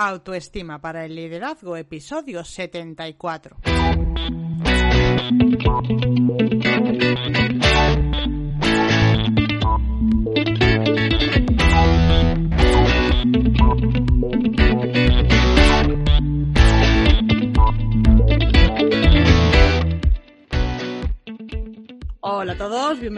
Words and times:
Autoestima 0.00 0.80
para 0.80 1.04
el 1.04 1.16
liderazgo, 1.16 1.76
episodio 1.76 2.44
74. 2.44 3.56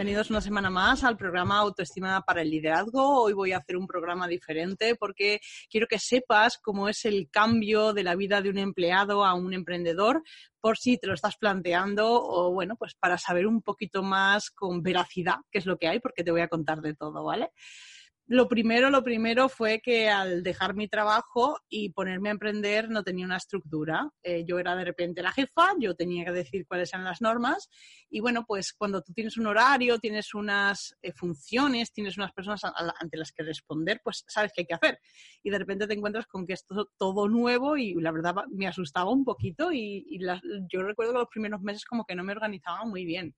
Bienvenidos 0.01 0.31
una 0.31 0.41
semana 0.41 0.71
más 0.71 1.03
al 1.03 1.15
programa 1.15 1.59
Autoestima 1.59 2.21
para 2.21 2.41
el 2.41 2.49
Liderazgo. 2.49 3.21
Hoy 3.21 3.33
voy 3.33 3.51
a 3.51 3.57
hacer 3.57 3.77
un 3.77 3.85
programa 3.85 4.27
diferente 4.27 4.95
porque 4.95 5.39
quiero 5.69 5.85
que 5.85 5.99
sepas 5.99 6.57
cómo 6.57 6.89
es 6.89 7.05
el 7.05 7.29
cambio 7.29 7.93
de 7.93 8.01
la 8.01 8.15
vida 8.15 8.41
de 8.41 8.49
un 8.49 8.57
empleado 8.57 9.23
a 9.23 9.35
un 9.35 9.53
emprendedor, 9.53 10.23
por 10.59 10.79
si 10.79 10.97
te 10.97 11.05
lo 11.05 11.13
estás 11.13 11.37
planteando 11.37 12.19
o 12.19 12.51
bueno, 12.51 12.77
pues 12.77 12.95
para 12.95 13.19
saber 13.19 13.45
un 13.45 13.61
poquito 13.61 14.01
más 14.01 14.49
con 14.49 14.81
veracidad 14.81 15.35
qué 15.51 15.59
es 15.59 15.67
lo 15.67 15.77
que 15.77 15.87
hay, 15.87 15.99
porque 15.99 16.23
te 16.23 16.31
voy 16.31 16.41
a 16.41 16.47
contar 16.47 16.81
de 16.81 16.95
todo, 16.95 17.23
¿vale? 17.23 17.51
Lo 18.31 18.47
primero, 18.47 18.89
lo 18.89 19.03
primero 19.03 19.49
fue 19.49 19.81
que 19.81 20.07
al 20.07 20.41
dejar 20.41 20.73
mi 20.73 20.87
trabajo 20.87 21.59
y 21.67 21.89
ponerme 21.89 22.29
a 22.29 22.31
emprender 22.31 22.89
no 22.89 23.03
tenía 23.03 23.25
una 23.25 23.35
estructura. 23.35 24.09
Eh, 24.23 24.45
yo 24.47 24.57
era 24.57 24.73
de 24.77 24.85
repente 24.85 25.21
la 25.21 25.33
jefa, 25.33 25.73
yo 25.77 25.95
tenía 25.97 26.23
que 26.23 26.31
decir 26.31 26.65
cuáles 26.65 26.93
eran 26.93 27.03
las 27.03 27.19
normas 27.19 27.67
y 28.09 28.21
bueno, 28.21 28.45
pues 28.47 28.71
cuando 28.71 29.01
tú 29.01 29.11
tienes 29.11 29.35
un 29.35 29.47
horario, 29.47 29.99
tienes 29.99 30.33
unas 30.33 30.95
eh, 31.01 31.11
funciones, 31.11 31.91
tienes 31.91 32.15
unas 32.15 32.31
personas 32.31 32.61
ante 32.63 33.17
las 33.17 33.33
que 33.33 33.43
responder, 33.43 33.99
pues 34.01 34.23
sabes 34.25 34.53
qué 34.55 34.61
hay 34.61 34.65
que 34.65 34.75
hacer. 34.75 34.99
Y 35.43 35.49
de 35.49 35.59
repente 35.59 35.85
te 35.85 35.93
encuentras 35.93 36.25
con 36.25 36.47
que 36.47 36.53
esto 36.53 36.83
es 36.83 36.87
todo 36.97 37.27
nuevo 37.27 37.75
y 37.75 37.95
la 37.95 38.13
verdad 38.13 38.33
me 38.49 38.65
asustaba 38.65 39.11
un 39.11 39.25
poquito 39.25 39.73
y, 39.73 40.07
yo 40.69 40.83
recuerdo 40.83 41.11
que 41.11 41.19
los 41.19 41.27
primeros 41.27 41.59
meses 41.59 41.83
como 41.83 42.05
que 42.05 42.15
no 42.15 42.23
me 42.23 42.31
organizaba 42.31 42.85
muy 42.85 43.03
bien. 43.03 43.35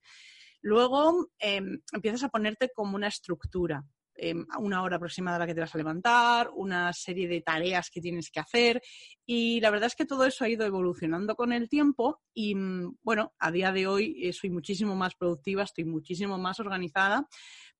Luego 0.61 1.31
em, 1.39 1.81
empiezas 1.91 2.25
a 2.25 2.29
ponerte 2.29 2.69
como 2.75 2.95
una 2.95 3.07
estructura. 3.07 3.83
Em, 4.15 4.45
una 4.59 4.83
hora 4.83 4.97
aproximada 4.97 5.37
a 5.37 5.39
la 5.39 5.47
que 5.47 5.55
te 5.55 5.61
vas 5.61 5.73
a 5.73 5.77
levantar, 5.77 6.51
una 6.55 6.93
serie 6.93 7.27
de 7.27 7.41
tareas 7.41 7.89
que 7.89 7.99
tienes 7.99 8.29
que 8.29 8.39
hacer. 8.39 8.81
Y 9.25 9.59
la 9.59 9.71
verdad 9.71 9.87
es 9.87 9.95
que 9.95 10.05
todo 10.05 10.25
eso 10.25 10.43
ha 10.43 10.49
ido 10.49 10.65
evolucionando 10.65 11.35
con 11.35 11.51
el 11.51 11.67
tiempo 11.67 12.21
y 12.33 12.53
mm, 12.53 12.97
bueno, 13.01 13.33
a 13.39 13.51
día 13.51 13.71
de 13.71 13.87
hoy 13.87 14.15
eh, 14.21 14.33
soy 14.33 14.51
muchísimo 14.51 14.95
más 14.95 15.15
productiva, 15.15 15.63
estoy 15.63 15.85
muchísimo 15.85 16.37
más 16.37 16.59
organizada, 16.59 17.27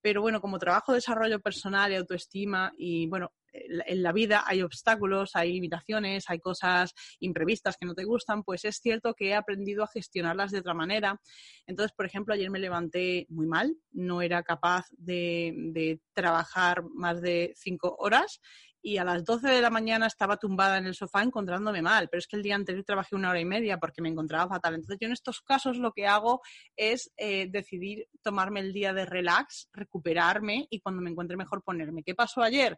pero 0.03 0.21
bueno, 0.21 0.41
como 0.41 0.59
trabajo 0.59 0.93
desarrollo 0.93 1.39
personal 1.39 1.91
y 1.91 1.95
autoestima 1.95 2.73
y 2.77 3.07
bueno, 3.07 3.31
en 3.53 4.03
la 4.03 4.11
vida 4.11 4.43
hay 4.45 4.61
obstáculos, 4.61 5.31
hay 5.35 5.53
limitaciones, 5.53 6.25
hay 6.27 6.39
cosas 6.39 6.93
imprevistas 7.19 7.77
que 7.77 7.85
no 7.85 7.93
te 7.93 8.03
gustan, 8.03 8.43
pues 8.43 8.65
es 8.65 8.79
cierto 8.81 9.13
que 9.13 9.29
he 9.29 9.35
aprendido 9.35 9.83
a 9.83 9.87
gestionarlas 9.87 10.51
de 10.51 10.59
otra 10.59 10.73
manera. 10.73 11.21
Entonces, 11.67 11.93
por 11.95 12.05
ejemplo, 12.05 12.33
ayer 12.33 12.49
me 12.49 12.59
levanté 12.59 13.27
muy 13.29 13.47
mal, 13.47 13.77
no 13.91 14.21
era 14.21 14.43
capaz 14.43 14.87
de, 14.97 16.01
trabajar 16.13 16.83
más 16.93 17.21
de 17.21 17.53
cinco 17.55 17.95
horas 17.97 18.41
y 18.85 18.97
a 18.97 19.05
las 19.05 19.23
12 19.23 19.47
de 19.47 19.61
la 19.61 19.69
mañana 19.69 20.07
estaba 20.07 20.35
tumbada 20.35 20.77
en 20.77 20.85
el 20.85 20.93
sofá 20.93 21.23
encontrándome 21.23 21.81
mal, 21.81 22.09
pero 22.09 22.19
es 22.19 22.27
que 22.27 22.35
el 22.35 22.43
día 22.43 22.55
anterior 22.55 22.83
trabajé 22.83 23.15
una 23.15 23.29
hora 23.29 23.39
y 23.39 23.45
media 23.45 23.77
porque 23.77 24.01
me 24.01 24.09
encontraba 24.09 24.49
fatal. 24.49 24.75
Entonces 24.75 24.97
yo 24.99 25.07
en 25.07 25.13
estos 25.13 25.41
casos 25.41 25.77
lo 25.77 25.93
que 25.93 26.05
hago 26.05 26.41
es 26.75 27.11
eh, 27.15 27.47
decidir 27.49 28.09
tomarme 28.21 28.59
el 28.59 28.73
día 28.73 28.91
de 28.91 29.05
relax, 29.05 29.69
recuperarme 29.71 30.67
y 30.69 30.81
cuando 30.81 31.01
me 31.01 31.09
encuentre 31.09 31.37
mejor 31.37 31.63
ponerme. 31.63 32.03
¿Qué 32.03 32.13
pasó 32.13 32.43
ayer? 32.43 32.77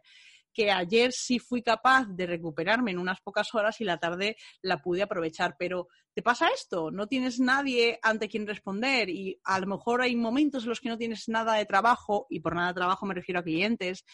que 0.56 0.70
ayer 0.70 1.12
sí 1.12 1.38
fui 1.38 1.62
capaz 1.62 2.06
de 2.08 2.24
recuperarme 2.24 2.90
en 2.90 2.98
unas 2.98 3.20
pocas 3.20 3.54
horas 3.54 3.78
y 3.82 3.84
la 3.84 3.98
tarde 3.98 4.36
la 4.62 4.78
pude 4.78 5.02
aprovechar. 5.02 5.54
Pero 5.58 5.88
¿te 6.14 6.22
pasa 6.22 6.48
esto? 6.48 6.90
No 6.90 7.06
tienes 7.06 7.38
nadie 7.38 7.98
ante 8.02 8.26
quien 8.26 8.46
responder 8.46 9.10
y 9.10 9.38
a 9.44 9.60
lo 9.60 9.66
mejor 9.66 10.00
hay 10.00 10.16
momentos 10.16 10.62
en 10.62 10.70
los 10.70 10.80
que 10.80 10.88
no 10.88 10.96
tienes 10.96 11.28
nada 11.28 11.56
de 11.56 11.66
trabajo, 11.66 12.26
y 12.30 12.40
por 12.40 12.54
nada 12.54 12.68
de 12.68 12.74
trabajo 12.74 13.04
me 13.04 13.12
refiero 13.12 13.40
a 13.40 13.44
clientes, 13.44 14.06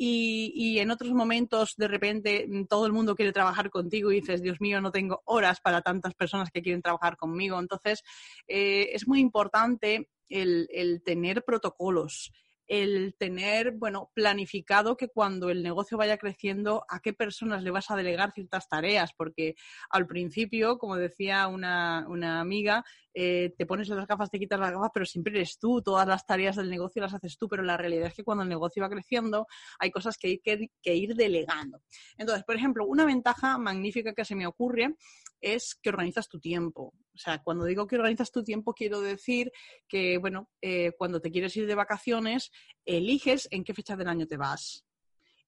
y, 0.00 0.78
en 0.78 0.92
otros 0.92 1.10
momentos 1.12 1.74
de 1.76 1.88
repente 1.88 2.46
mm, 2.48 2.66
todo 2.66 2.86
el 2.86 2.92
mundo 2.92 3.16
quiere 3.16 3.32
trabajar 3.32 3.68
contigo 3.68 4.12
y 4.12 4.20
dices, 4.20 4.40
Dios 4.40 4.60
mío, 4.60 4.80
no 4.80 4.92
tengo 4.92 5.22
horas 5.24 5.60
para 5.60 5.82
tantas 5.82 6.14
personas 6.14 6.50
que 6.50 6.62
quieren 6.62 6.82
trabajar 6.82 7.16
conmigo. 7.16 7.58
Entonces, 7.58 8.04
eh, 8.46 8.90
es 8.92 9.08
muy 9.08 9.20
importante 9.20 10.08
el 10.30 11.02
tener 11.04 11.42
protocolos, 11.42 12.30
el 12.68 13.14
tener, 13.18 13.72
bueno, 13.72 14.10
planificado 14.14 14.96
que 14.96 15.08
cuando 15.08 15.50
el 15.50 15.62
negocio 15.62 15.96
vaya 15.98 16.18
creciendo, 16.18 16.84
a 16.88 17.00
qué 17.00 17.12
personas 17.12 17.62
le 17.62 17.70
vas 17.70 17.90
a 17.90 17.96
delegar 17.96 18.32
ciertas 18.32 18.68
tareas, 18.68 19.12
porque 19.16 19.56
al 19.90 20.06
principio, 20.06 20.78
como 20.78 20.96
decía 20.96 21.48
una, 21.48 22.06
una 22.08 22.40
amiga, 22.40 22.84
eh, 23.14 23.54
te 23.56 23.66
pones 23.66 23.88
las 23.88 24.06
gafas, 24.06 24.30
te 24.30 24.38
quitas 24.38 24.60
las 24.60 24.70
gafas, 24.70 24.90
pero 24.92 25.06
siempre 25.06 25.32
eres 25.34 25.58
tú, 25.58 25.82
todas 25.82 26.06
las 26.06 26.24
tareas 26.24 26.54
del 26.56 26.70
negocio 26.70 27.02
las 27.02 27.14
haces 27.14 27.36
tú, 27.36 27.48
pero 27.48 27.62
la 27.62 27.76
realidad 27.76 28.06
es 28.06 28.14
que 28.14 28.22
cuando 28.22 28.44
el 28.44 28.48
negocio 28.48 28.82
va 28.82 28.88
creciendo 28.88 29.46
hay 29.78 29.90
cosas 29.90 30.16
que 30.16 30.40
hay 30.44 30.70
que, 30.80 30.94
ir 30.94 31.14
delegando. 31.14 31.80
Entonces, 32.16 32.44
por 32.44 32.54
ejemplo, 32.54 32.86
una 32.86 33.04
ventaja 33.04 33.58
magnífica 33.58 34.12
que 34.12 34.24
se 34.24 34.36
me 34.36 34.46
ocurre 34.46 34.94
es 35.40 35.74
que 35.74 35.90
organizas 35.90 36.28
tu 36.28 36.40
tiempo. 36.40 36.94
O 37.14 37.18
sea, 37.18 37.42
cuando 37.42 37.64
digo 37.64 37.86
que 37.86 37.96
organizas 37.96 38.30
tu 38.30 38.44
tiempo, 38.44 38.74
quiero 38.74 39.00
decir 39.00 39.50
que, 39.88 40.18
bueno, 40.18 40.48
eh, 40.62 40.92
cuando 40.96 41.20
te 41.20 41.30
quieres 41.30 41.56
ir 41.56 41.66
de 41.66 41.74
vacaciones, 41.74 42.50
eliges 42.84 43.48
en 43.50 43.64
qué 43.64 43.74
fecha 43.74 43.96
del 43.96 44.08
año 44.08 44.26
te 44.26 44.36
vas 44.36 44.84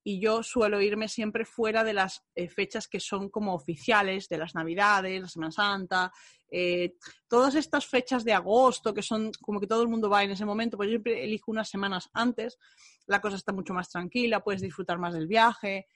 y 0.03 0.19
yo 0.19 0.43
suelo 0.43 0.81
irme 0.81 1.09
siempre 1.09 1.45
fuera 1.45 1.84
de 1.84 1.93
las 1.93 2.25
eh, 2.34 2.49
fechas 2.49 2.89
que 2.89 3.01
son 3.01 3.28
como 3.28 3.55
oficiales, 3.55 4.28
de 4.28 4.39
las 4.39 4.55
Navidades, 4.55 5.21
la 5.21 5.28
Semana 5.28 5.53
Santa, 5.53 6.12
eh, 6.51 6.95
todas 7.28 7.55
estas 7.55 7.87
fechas 7.87 8.25
de 8.25 8.33
agosto 8.33 8.95
que 8.95 9.03
son 9.03 9.31
como 9.43 9.61
que 9.61 9.67
todo 9.67 9.83
el 9.83 9.89
mundo 9.89 10.09
va 10.09 10.25
en 10.25 10.31
ese 10.31 10.47
momento, 10.47 10.77
pues 10.77 10.89
yo 10.89 10.93
siempre 10.93 11.22
elijo 11.22 11.51
unas 11.51 11.69
semanas 11.69 12.09
antes, 12.15 12.59
la 13.07 13.21
cosa 13.21 13.37
está 13.37 13.53
mucho 13.53 13.75
más 13.75 13.91
tranquila, 13.91 14.43
puedes 14.43 14.62
disfrutar 14.62 14.99
más 14.99 15.12
del 15.12 15.27
viaje, 15.27 15.87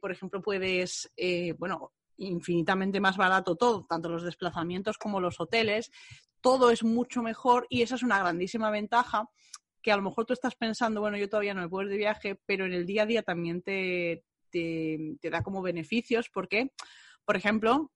por 0.00 0.12
ejemplo, 0.12 0.42
puedes, 0.42 1.10
bueno, 1.58 1.92
infinitamente 2.16 3.00
más 3.00 3.16
barato 3.16 3.56
todo, 3.56 3.84
tanto 3.88 4.08
los 4.08 4.22
desplazamientos 4.22 4.98
como 4.98 5.20
los 5.20 5.40
hoteles, 5.40 5.90
todo 6.40 6.70
es 6.70 6.82
mucho 6.82 7.22
mejor 7.22 7.66
y 7.70 7.82
esa 7.82 7.94
es 7.94 8.02
una 8.02 8.18
grandísima 8.18 8.70
ventaja 8.70 9.28
que 9.82 9.92
a 9.92 9.96
lo 9.96 10.02
mejor 10.02 10.26
tú 10.26 10.32
estás 10.32 10.54
pensando, 10.54 11.00
bueno, 11.00 11.16
yo 11.16 11.28
todavía 11.28 11.54
no 11.54 11.62
me 11.62 11.68
puedo 11.68 11.84
ir 11.84 11.90
de 11.90 11.98
viaje, 11.98 12.40
pero 12.46 12.66
en 12.66 12.72
el 12.72 12.86
día 12.86 13.02
a 13.02 13.06
día 13.06 13.22
también 13.22 13.62
te, 13.62 14.24
te, 14.50 15.16
te 15.20 15.30
da 15.30 15.42
como 15.42 15.60
beneficios 15.60 16.30
porque, 16.30 16.72
por 17.24 17.36
ejemplo, 17.36 17.90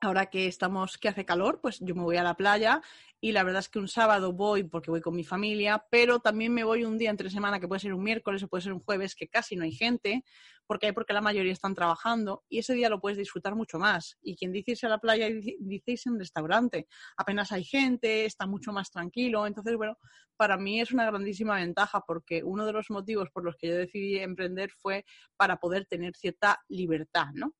ahora 0.00 0.26
que 0.26 0.46
estamos, 0.46 0.98
que 0.98 1.08
hace 1.08 1.24
calor, 1.24 1.60
pues 1.60 1.78
yo 1.80 1.94
me 1.94 2.02
voy 2.02 2.16
a 2.16 2.22
la 2.22 2.34
playa 2.34 2.82
y 3.26 3.32
la 3.32 3.42
verdad 3.42 3.58
es 3.58 3.68
que 3.68 3.80
un 3.80 3.88
sábado 3.88 4.32
voy 4.32 4.62
porque 4.62 4.88
voy 4.88 5.00
con 5.00 5.16
mi 5.16 5.24
familia, 5.24 5.84
pero 5.90 6.20
también 6.20 6.54
me 6.54 6.62
voy 6.62 6.84
un 6.84 6.96
día 6.96 7.10
entre 7.10 7.28
semana, 7.28 7.58
que 7.58 7.66
puede 7.66 7.80
ser 7.80 7.92
un 7.92 8.04
miércoles 8.04 8.40
o 8.44 8.46
puede 8.46 8.62
ser 8.62 8.72
un 8.72 8.78
jueves, 8.78 9.16
que 9.16 9.26
casi 9.26 9.56
no 9.56 9.64
hay 9.64 9.72
gente, 9.72 10.22
porque 10.64 10.86
hay 10.86 10.92
porque 10.92 11.12
la 11.12 11.20
mayoría 11.20 11.52
están 11.52 11.74
trabajando 11.74 12.44
y 12.48 12.60
ese 12.60 12.74
día 12.74 12.88
lo 12.88 13.00
puedes 13.00 13.18
disfrutar 13.18 13.56
mucho 13.56 13.80
más. 13.80 14.16
Y 14.22 14.36
quien 14.36 14.52
dice 14.52 14.70
irse 14.70 14.86
a 14.86 14.90
la 14.90 14.98
playa, 14.98 15.26
dice 15.26 15.90
irse 15.90 16.08
a 16.08 16.12
un 16.12 16.20
restaurante. 16.20 16.86
Apenas 17.16 17.50
hay 17.50 17.64
gente, 17.64 18.26
está 18.26 18.46
mucho 18.46 18.70
más 18.70 18.92
tranquilo. 18.92 19.44
Entonces, 19.44 19.74
bueno, 19.74 19.98
para 20.36 20.56
mí 20.56 20.80
es 20.80 20.92
una 20.92 21.04
grandísima 21.06 21.56
ventaja 21.56 22.02
porque 22.06 22.44
uno 22.44 22.64
de 22.64 22.74
los 22.74 22.90
motivos 22.90 23.28
por 23.30 23.42
los 23.44 23.56
que 23.56 23.66
yo 23.66 23.76
decidí 23.76 24.18
emprender 24.18 24.70
fue 24.70 25.04
para 25.36 25.56
poder 25.56 25.84
tener 25.86 26.14
cierta 26.14 26.60
libertad, 26.68 27.26
¿no? 27.34 27.54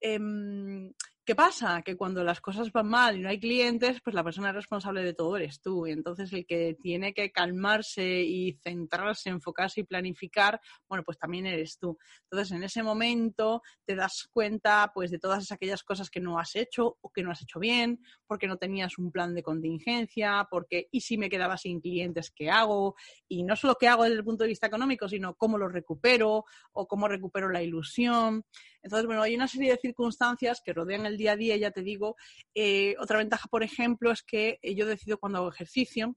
Em, 0.00 0.90
¿Qué 1.30 1.36
pasa? 1.36 1.80
Que 1.82 1.96
cuando 1.96 2.24
las 2.24 2.40
cosas 2.40 2.72
van 2.72 2.88
mal 2.88 3.16
y 3.16 3.20
no 3.20 3.28
hay 3.28 3.38
clientes, 3.38 4.00
pues 4.02 4.14
la 4.14 4.24
persona 4.24 4.50
responsable 4.50 5.04
de 5.04 5.14
todo 5.14 5.36
eres 5.36 5.60
tú. 5.60 5.86
Y 5.86 5.92
entonces 5.92 6.32
el 6.32 6.44
que 6.44 6.76
tiene 6.82 7.14
que 7.14 7.30
calmarse 7.30 8.22
y 8.22 8.54
centrarse, 8.54 9.30
enfocarse 9.30 9.82
y 9.82 9.84
planificar, 9.84 10.60
bueno, 10.88 11.04
pues 11.04 11.18
también 11.20 11.46
eres 11.46 11.78
tú. 11.78 11.96
Entonces 12.24 12.50
en 12.50 12.64
ese 12.64 12.82
momento 12.82 13.62
te 13.86 13.94
das 13.94 14.28
cuenta 14.32 14.90
pues 14.92 15.12
de 15.12 15.20
todas 15.20 15.52
aquellas 15.52 15.84
cosas 15.84 16.10
que 16.10 16.18
no 16.18 16.36
has 16.36 16.56
hecho 16.56 16.98
o 17.00 17.12
que 17.12 17.22
no 17.22 17.30
has 17.30 17.42
hecho 17.42 17.60
bien, 17.60 18.00
porque 18.26 18.48
no 18.48 18.56
tenías 18.56 18.98
un 18.98 19.12
plan 19.12 19.32
de 19.32 19.44
contingencia, 19.44 20.48
porque 20.50 20.88
y 20.90 21.02
si 21.02 21.16
me 21.16 21.30
quedaba 21.30 21.56
sin 21.56 21.80
clientes, 21.80 22.32
¿qué 22.34 22.50
hago? 22.50 22.96
Y 23.28 23.44
no 23.44 23.54
solo 23.54 23.76
qué 23.78 23.86
hago 23.86 24.02
desde 24.02 24.16
el 24.16 24.24
punto 24.24 24.42
de 24.42 24.48
vista 24.48 24.66
económico, 24.66 25.08
sino 25.08 25.36
cómo 25.36 25.58
lo 25.58 25.68
recupero 25.68 26.44
o 26.72 26.88
cómo 26.88 27.06
recupero 27.06 27.48
la 27.50 27.62
ilusión. 27.62 28.44
Entonces, 28.82 29.06
bueno, 29.06 29.22
hay 29.22 29.34
una 29.34 29.48
serie 29.48 29.70
de 29.70 29.78
circunstancias 29.78 30.62
que 30.64 30.72
rodean 30.72 31.06
el 31.06 31.16
día 31.16 31.32
a 31.32 31.36
día, 31.36 31.56
ya 31.56 31.70
te 31.70 31.82
digo. 31.82 32.16
Eh, 32.54 32.96
otra 32.98 33.18
ventaja, 33.18 33.48
por 33.48 33.62
ejemplo, 33.62 34.10
es 34.10 34.22
que 34.22 34.58
eh, 34.62 34.74
yo 34.74 34.86
decido 34.86 35.18
cuando 35.18 35.38
hago 35.38 35.50
ejercicio 35.50 36.16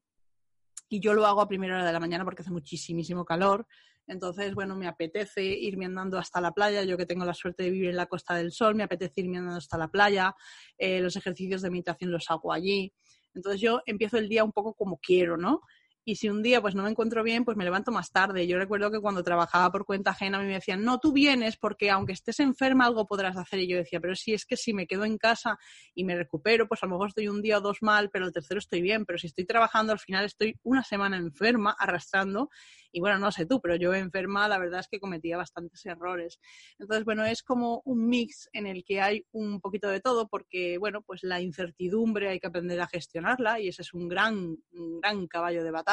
y 0.89 0.99
yo 0.99 1.13
lo 1.13 1.25
hago 1.25 1.41
a 1.41 1.47
primera 1.47 1.75
hora 1.75 1.85
de 1.85 1.93
la 1.93 1.99
mañana 1.99 2.23
porque 2.23 2.41
hace 2.41 2.51
muchísimo 2.51 3.25
calor. 3.25 3.67
Entonces, 4.07 4.53
bueno, 4.53 4.75
me 4.75 4.87
apetece 4.87 5.43
irme 5.43 5.85
andando 5.85 6.17
hasta 6.17 6.41
la 6.41 6.51
playa. 6.51 6.83
Yo 6.83 6.97
que 6.97 7.05
tengo 7.05 7.25
la 7.25 7.33
suerte 7.33 7.63
de 7.63 7.71
vivir 7.71 7.89
en 7.89 7.95
la 7.95 8.05
Costa 8.05 8.35
del 8.35 8.51
Sol, 8.51 8.75
me 8.75 8.83
apetece 8.83 9.21
irme 9.21 9.37
andando 9.37 9.57
hasta 9.57 9.77
la 9.77 9.87
playa. 9.87 10.35
Eh, 10.77 10.99
los 10.99 11.15
ejercicios 11.15 11.61
de 11.61 11.69
meditación 11.69 12.11
los 12.11 12.29
hago 12.29 12.51
allí. 12.51 12.93
Entonces 13.33 13.61
yo 13.61 13.81
empiezo 13.85 14.17
el 14.17 14.29
día 14.29 14.43
un 14.43 14.51
poco 14.51 14.73
como 14.73 14.99
quiero, 14.99 15.37
¿no? 15.37 15.61
Y 16.05 16.15
si 16.15 16.29
un 16.29 16.43
día 16.43 16.61
pues 16.61 16.75
no 16.75 16.83
me 16.83 16.89
encuentro 16.89 17.23
bien, 17.23 17.45
pues 17.45 17.55
me 17.55 17.63
levanto 17.63 17.91
más 17.91 18.11
tarde. 18.11 18.45
Yo 18.45 18.57
recuerdo 18.57 18.91
que 18.91 18.99
cuando 18.99 19.23
trabajaba 19.23 19.71
por 19.71 19.85
cuenta 19.85 20.11
ajena 20.11 20.37
a 20.37 20.41
mí 20.41 20.47
me 20.47 20.55
decían, 20.55 20.83
no, 20.83 20.99
tú 20.99 21.13
vienes 21.13 21.57
porque 21.57 21.89
aunque 21.89 22.13
estés 22.13 22.39
enferma 22.39 22.85
algo 22.85 23.07
podrás 23.07 23.37
hacer. 23.37 23.59
Y 23.59 23.67
yo 23.67 23.77
decía, 23.77 23.99
pero 24.01 24.15
si 24.15 24.33
es 24.33 24.45
que 24.45 24.57
si 24.57 24.73
me 24.73 24.85
quedo 24.85 25.05
en 25.05 25.17
casa 25.17 25.57
y 25.95 26.03
me 26.03 26.15
recupero, 26.15 26.67
pues 26.67 26.83
a 26.83 26.87
lo 26.87 26.93
mejor 26.93 27.07
estoy 27.09 27.27
un 27.29 27.41
día 27.41 27.59
o 27.59 27.61
dos 27.61 27.77
mal, 27.81 28.09
pero 28.09 28.25
el 28.25 28.33
tercero 28.33 28.59
estoy 28.59 28.81
bien. 28.81 29.05
Pero 29.05 29.17
si 29.17 29.27
estoy 29.27 29.45
trabajando, 29.45 29.93
al 29.93 29.99
final 29.99 30.25
estoy 30.25 30.59
una 30.63 30.83
semana 30.83 31.17
enferma, 31.17 31.75
arrastrando 31.77 32.49
y 32.95 32.99
bueno, 32.99 33.17
no 33.17 33.31
sé 33.31 33.47
tú, 33.47 33.59
pero 33.59 33.75
yo 33.75 33.93
enferma 33.93 34.47
la 34.47 34.59
verdad 34.59 34.81
es 34.81 34.87
que 34.87 34.99
cometía 34.99 35.35
bastantes 35.35 35.83
errores. 35.85 36.39
Entonces, 36.77 37.05
bueno, 37.05 37.25
es 37.25 37.41
como 37.41 37.81
un 37.85 38.07
mix 38.07 38.49
en 38.53 38.67
el 38.67 38.83
que 38.85 39.01
hay 39.01 39.25
un 39.31 39.59
poquito 39.61 39.87
de 39.87 39.99
todo 39.99 40.27
porque, 40.27 40.77
bueno, 40.77 41.01
pues 41.01 41.23
la 41.23 41.41
incertidumbre 41.41 42.29
hay 42.29 42.39
que 42.39 42.47
aprender 42.47 42.79
a 42.81 42.87
gestionarla 42.87 43.59
y 43.59 43.69
ese 43.69 43.81
es 43.81 43.93
un 43.95 44.07
gran, 44.07 44.57
un 44.73 45.01
gran 45.01 45.25
caballo 45.27 45.63
de 45.63 45.71
batalla 45.71 45.92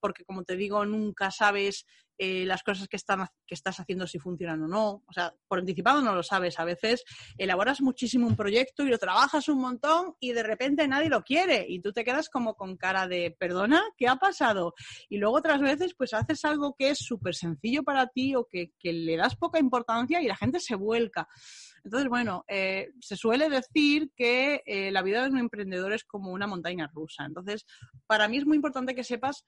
porque 0.00 0.24
como 0.24 0.44
te 0.44 0.56
digo, 0.56 0.84
nunca 0.84 1.30
sabes 1.30 1.86
eh, 2.20 2.44
las 2.46 2.64
cosas 2.64 2.88
que, 2.88 2.96
están, 2.96 3.28
que 3.46 3.54
estás 3.54 3.78
haciendo 3.78 4.04
si 4.08 4.18
funcionan 4.18 4.64
o 4.64 4.66
no. 4.66 5.04
O 5.06 5.12
sea, 5.12 5.32
por 5.46 5.60
anticipado 5.60 6.02
no 6.02 6.16
lo 6.16 6.24
sabes. 6.24 6.58
A 6.58 6.64
veces 6.64 7.04
elaboras 7.36 7.80
muchísimo 7.80 8.26
un 8.26 8.34
proyecto 8.34 8.82
y 8.82 8.88
lo 8.88 8.98
trabajas 8.98 9.48
un 9.48 9.60
montón 9.60 10.14
y 10.18 10.32
de 10.32 10.42
repente 10.42 10.88
nadie 10.88 11.10
lo 11.10 11.22
quiere 11.22 11.64
y 11.68 11.80
tú 11.80 11.92
te 11.92 12.04
quedas 12.04 12.28
como 12.28 12.54
con 12.54 12.76
cara 12.76 13.06
de, 13.06 13.36
perdona, 13.38 13.84
¿qué 13.96 14.08
ha 14.08 14.16
pasado? 14.16 14.74
Y 15.08 15.18
luego 15.18 15.36
otras 15.36 15.60
veces 15.60 15.94
pues 15.96 16.12
haces 16.12 16.44
algo 16.44 16.74
que 16.76 16.90
es 16.90 16.98
súper 16.98 17.36
sencillo 17.36 17.84
para 17.84 18.08
ti 18.08 18.34
o 18.34 18.48
que, 18.50 18.72
le 18.82 19.16
das 19.16 19.36
poca 19.36 19.60
importancia 19.60 20.20
y 20.20 20.26
la 20.26 20.36
gente 20.36 20.58
se 20.58 20.74
vuelca. 20.74 21.28
Entonces, 21.88 22.10
bueno, 22.10 22.44
eh, 22.48 22.90
se 23.00 23.16
suele 23.16 23.48
decir 23.48 24.10
que 24.14 24.62
eh, 24.66 24.90
la 24.90 25.00
vida 25.00 25.22
de 25.22 25.30
un 25.30 25.38
emprendedor 25.38 25.94
es 25.94 26.04
como 26.04 26.32
una 26.32 26.46
montaña 26.46 26.90
rusa. 26.92 27.24
Entonces, 27.24 27.64
para 28.06 28.28
mí 28.28 28.36
es 28.36 28.44
muy 28.44 28.56
importante 28.56 28.94
que 28.94 29.04
sepas 29.04 29.46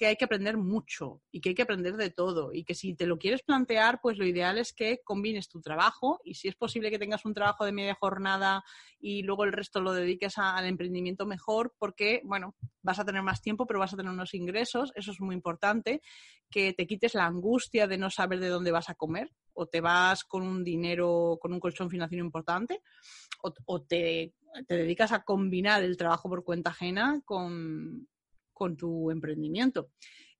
que 0.00 0.06
hay 0.06 0.16
que 0.16 0.24
aprender 0.24 0.56
mucho 0.56 1.20
y 1.30 1.42
que 1.42 1.50
hay 1.50 1.54
que 1.54 1.60
aprender 1.60 1.94
de 1.98 2.08
todo 2.08 2.54
y 2.54 2.64
que 2.64 2.74
si 2.74 2.94
te 2.94 3.04
lo 3.04 3.18
quieres 3.18 3.42
plantear, 3.42 4.00
pues 4.00 4.16
lo 4.16 4.24
ideal 4.24 4.56
es 4.56 4.72
que 4.72 5.02
combines 5.04 5.50
tu 5.50 5.60
trabajo 5.60 6.22
y 6.24 6.36
si 6.36 6.48
es 6.48 6.56
posible 6.56 6.90
que 6.90 6.98
tengas 6.98 7.26
un 7.26 7.34
trabajo 7.34 7.66
de 7.66 7.72
media 7.72 7.98
jornada 8.00 8.64
y 8.98 9.24
luego 9.24 9.44
el 9.44 9.52
resto 9.52 9.82
lo 9.82 9.92
dediques 9.92 10.38
al 10.38 10.64
emprendimiento 10.64 11.26
mejor 11.26 11.74
porque, 11.78 12.22
bueno, 12.24 12.54
vas 12.80 12.98
a 12.98 13.04
tener 13.04 13.22
más 13.22 13.42
tiempo, 13.42 13.66
pero 13.66 13.78
vas 13.78 13.92
a 13.92 13.98
tener 13.98 14.10
unos 14.10 14.32
ingresos, 14.32 14.90
eso 14.94 15.12
es 15.12 15.20
muy 15.20 15.34
importante, 15.34 16.00
que 16.48 16.72
te 16.72 16.86
quites 16.86 17.14
la 17.14 17.26
angustia 17.26 17.86
de 17.86 17.98
no 17.98 18.08
saber 18.08 18.40
de 18.40 18.48
dónde 18.48 18.72
vas 18.72 18.88
a 18.88 18.94
comer 18.94 19.30
o 19.52 19.66
te 19.66 19.82
vas 19.82 20.24
con 20.24 20.44
un 20.44 20.64
dinero, 20.64 21.36
con 21.42 21.52
un 21.52 21.60
colchón 21.60 21.90
financiero 21.90 22.24
importante 22.24 22.80
o, 23.66 23.82
te, 23.82 24.32
dedicas 24.66 25.12
a 25.12 25.24
combinar 25.24 25.82
el 25.82 25.98
trabajo 25.98 26.30
por 26.30 26.42
cuenta 26.42 26.70
ajena 26.70 27.20
con 27.26 28.08
con 28.60 28.76
tu 28.76 29.10
emprendimiento. 29.10 29.88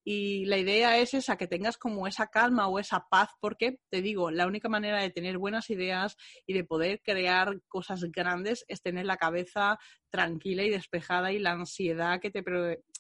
Y 0.05 0.45
la 0.45 0.59
idea 0.59 0.99
es 0.99 1.15
esa, 1.15 1.37
que 1.37 1.47
tengas 1.47 1.79
como 1.79 2.07
esa 2.07 2.27
calma 2.27 2.69
o 2.69 2.79
esa 2.79 3.07
paz, 3.11 3.31
porque 3.41 3.79
te 3.89 4.03
digo, 4.03 4.31
la 4.31 4.47
única 4.47 4.69
manera 4.69 5.01
de 5.01 5.09
tener 5.09 5.39
buenas 5.39 5.71
ideas 5.71 6.19
y 6.47 6.53
de 6.53 6.65
poder 6.65 7.01
crear 7.03 7.63
cosas 7.67 8.05
grandes 8.11 8.67
es 8.69 8.83
tener 8.83 9.07
la 9.07 9.17
cabeza 9.17 9.79
tranquila 10.11 10.65
y 10.65 10.71
despejada 10.71 11.33
y 11.33 11.39
la 11.39 11.53
ansiedad 11.53 12.21
que 12.21 12.31
te, 12.31 12.43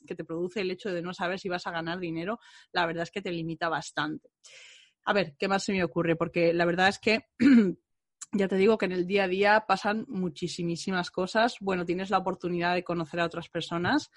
que 0.06 0.14
te 0.14 0.24
produce 0.24 0.62
el 0.62 0.70
hecho 0.70 0.90
de 0.90 1.02
no 1.02 1.12
saber 1.12 1.38
si 1.38 1.50
vas 1.50 1.66
a 1.66 1.70
ganar 1.70 1.98
dinero, 1.98 2.38
la 2.72 2.86
verdad 2.86 3.02
es 3.02 3.10
que 3.10 3.20
te 3.20 3.32
limita 3.32 3.68
bastante. 3.68 4.30
A 5.04 5.12
ver, 5.12 5.34
¿qué 5.38 5.48
más 5.48 5.64
se 5.64 5.72
me 5.72 5.84
ocurre? 5.84 6.16
Porque 6.16 6.54
la 6.54 6.64
verdad 6.64 6.88
es 6.88 6.98
que 6.98 7.26
ya 8.32 8.48
te 8.48 8.56
digo 8.56 8.78
que 8.78 8.86
en 8.86 8.92
el 8.92 9.06
día 9.06 9.24
a 9.24 9.28
día 9.28 9.64
pasan 9.66 10.06
muchísimas 10.08 11.10
cosas. 11.10 11.56
Bueno, 11.60 11.84
tienes 11.84 12.10
la 12.10 12.18
oportunidad 12.18 12.74
de 12.74 12.84
conocer 12.84 13.20
a 13.20 13.26
otras 13.26 13.48
personas 13.48 14.10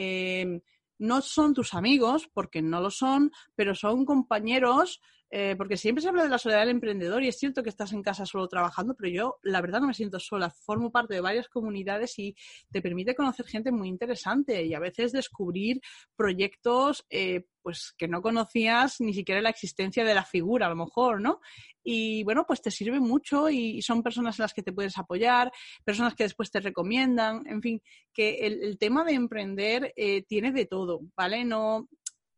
Em, 0.00 0.60
no 0.98 1.20
son 1.22 1.54
tus 1.54 1.74
amigos, 1.74 2.30
porque 2.32 2.62
no 2.62 2.80
lo 2.80 2.90
son, 2.90 3.32
pero 3.56 3.74
son 3.74 4.04
compañeros, 4.04 5.00
eh, 5.30 5.54
porque 5.56 5.76
siempre 5.76 6.02
se 6.02 6.08
habla 6.08 6.22
de 6.22 6.30
la 6.30 6.38
soledad 6.38 6.60
del 6.60 6.70
emprendedor 6.70 7.22
y 7.22 7.28
es 7.28 7.38
cierto 7.38 7.62
que 7.62 7.68
estás 7.68 7.92
en 7.92 8.02
casa 8.02 8.24
solo 8.24 8.48
trabajando, 8.48 8.94
pero 8.94 9.10
yo 9.10 9.38
la 9.42 9.60
verdad 9.60 9.80
no 9.80 9.88
me 9.88 9.94
siento 9.94 10.18
sola, 10.18 10.50
formo 10.50 10.90
parte 10.90 11.14
de 11.14 11.20
varias 11.20 11.48
comunidades 11.48 12.18
y 12.18 12.34
te 12.70 12.80
permite 12.80 13.14
conocer 13.14 13.46
gente 13.46 13.70
muy 13.70 13.88
interesante 13.88 14.64
y 14.64 14.74
a 14.74 14.80
veces 14.80 15.12
descubrir 15.12 15.80
proyectos 16.16 17.04
eh, 17.10 17.44
pues 17.62 17.92
que 17.98 18.08
no 18.08 18.22
conocías 18.22 18.98
ni 19.00 19.12
siquiera 19.12 19.42
la 19.42 19.50
existencia 19.50 20.02
de 20.02 20.14
la 20.14 20.24
figura, 20.24 20.66
a 20.66 20.70
lo 20.70 20.76
mejor, 20.76 21.20
¿no? 21.20 21.40
Y 21.84 22.22
bueno, 22.24 22.44
pues 22.46 22.62
te 22.62 22.70
sirve 22.70 22.98
mucho 22.98 23.50
y, 23.50 23.82
son 23.82 24.02
personas 24.02 24.38
en 24.38 24.44
las 24.44 24.54
que 24.54 24.62
te 24.62 24.72
puedes 24.72 24.96
apoyar, 24.96 25.52
personas 25.84 26.14
que 26.14 26.24
después 26.24 26.50
te 26.50 26.60
recomiendan, 26.60 27.46
en 27.46 27.60
fin, 27.60 27.82
que 28.14 28.46
el, 28.46 28.78
tema 28.78 29.04
de 29.04 29.12
emprender 29.12 29.92
eh, 29.96 30.22
tiene 30.22 30.52
de 30.52 30.64
todo, 30.64 31.00
¿vale? 31.14 31.44
No, 31.44 31.88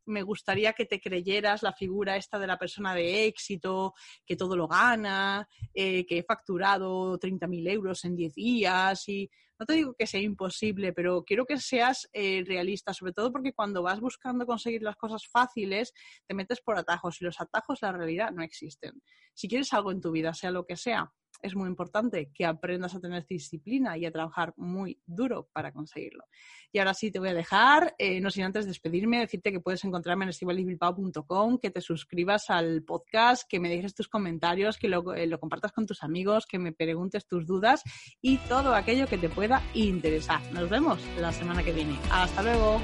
me 0.07 0.23
gustaría 0.23 0.73
que 0.73 0.87
te 0.87 1.01
creyeras 1.01 1.63
la 1.63 1.73
figura 1.73 2.17
esta 2.17 2.39
de 2.39 2.47
la 2.47 2.59
persona 2.59 2.95
de 2.95 3.27
éxito, 3.27 3.95
que 4.25 4.37
todo 4.37 4.57
lo 4.57 4.69
gana, 4.69 5.47
eh, 5.75 6.07
que 6.07 6.19
he 6.19 6.23
facturado 6.23 7.19
30.000 7.19 7.69
euros 7.69 8.05
en 8.05 8.17
10 8.17 8.35
días 8.35 9.09
y 9.09 9.31
no 9.61 9.67
te 9.67 9.75
digo 9.75 9.95
que 9.95 10.07
sea 10.07 10.23
imposible, 10.23 10.95
pero 10.95 11.23
quiero 11.23 11.45
que 11.45 11.59
seas 11.59 12.09
eh, 12.15 12.43
realista, 12.47 12.95
sobre 12.95 13.13
todo 13.13 13.31
porque 13.31 13.53
cuando 13.53 13.83
vas 13.83 14.01
buscando 14.01 14.47
conseguir 14.47 14.83
las 14.83 14.97
cosas 14.97 15.27
fáciles, 15.31 15.93
te 16.27 16.35
metes 16.35 16.63
por 16.63 16.79
atajos 16.79 17.21
y 17.21 17.25
los 17.25 17.39
atajos, 17.43 17.81
la 17.83 17.93
realidad, 17.93 18.31
no 18.31 18.43
existen. 18.43 19.03
Si 19.35 19.49
quieres 19.49 19.71
algo 19.75 19.93
en 19.93 20.01
tu 20.01 20.13
vida, 20.13 20.33
sea 20.33 20.51
lo 20.51 20.65
que 20.65 20.77
sea, 20.77 21.13
es 21.43 21.55
muy 21.55 21.69
importante 21.69 22.31
que 22.33 22.45
aprendas 22.45 22.95
a 22.95 23.01
tener 23.01 23.27
disciplina 23.27 23.97
y 23.97 24.07
a 24.07 24.11
trabajar 24.11 24.55
muy 24.57 24.99
duro 25.07 25.49
para 25.53 25.73
conseguirlo. 25.73 26.25
Y 26.73 26.79
ahora 26.79 26.95
sí 26.95 27.11
te 27.11 27.19
voy 27.19 27.31
a 27.31 27.35
dejar, 27.35 27.95
eh, 27.99 28.21
no 28.21 28.31
sin 28.31 28.45
antes 28.45 28.67
despedirme, 28.67 29.19
decirte 29.19 29.51
que 29.51 29.61
puedes 29.61 29.85
encontrarme 29.85 30.25
en 30.25 30.31
estivalisbilbao.com, 30.31 31.59
que 31.59 31.71
te 31.71 31.81
suscribas 31.81 32.49
al 32.49 32.83
podcast, 32.83 33.49
que 33.49 33.59
me 33.59 33.69
dejes 33.69 33.95
tus 33.95 34.09
comentarios, 34.09 34.79
que 34.79 34.89
lo, 34.89 35.15
eh, 35.15 35.27
lo 35.27 35.41
compartas 35.41 35.73
con 35.73 35.87
tus 35.87 36.03
amigos, 36.03 36.47
que 36.47 36.59
me 36.59 36.73
preguntes 36.73 37.27
tus 37.27 37.47
dudas 37.47 37.83
y 38.21 38.37
todo 38.39 38.75
aquello 38.75 39.07
que 39.07 39.19
te 39.19 39.29
pueda 39.29 39.63
interesar. 39.75 40.41
Nos 40.53 40.71
vemos 40.71 41.01
la 41.19 41.33
semana 41.33 41.63
que 41.63 41.73
viene. 41.73 41.99
Hasta 42.11 42.43
luego. 42.43 42.81